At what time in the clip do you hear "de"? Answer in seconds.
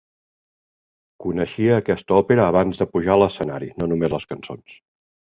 2.81-2.87